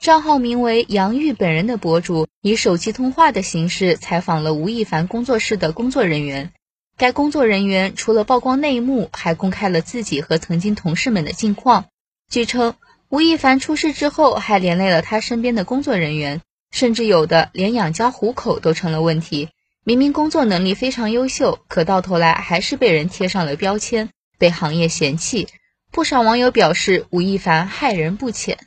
[0.00, 6.52] 账号名为杨玉本人的博主以手机通话的形式采访了吴亦凡工作室的工作人员。
[6.96, 11.86] 该工作人员除了曝光内幕，还公开了自己和曾经同事们的近况。
[12.30, 12.74] 据称
[13.08, 16.40] 吴亦凡出事之后，还连累了他身边的工作人员，
[16.70, 19.48] 甚至有的连养家糊口都成了问题。
[19.84, 24.08] 明明工作能力非常优秀，可到头来还是被人贴上了标签，
[24.38, 25.48] 被行业嫌弃。
[25.90, 28.58] 不少网友表示吴亦凡害人不浅。